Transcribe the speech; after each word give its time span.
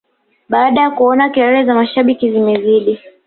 baada 0.49 0.81
ya 0.81 0.91
kuona 0.91 1.29
kelele 1.29 1.65
za 1.65 1.75
mashabiki 1.75 2.31
zimezidi 2.31 2.99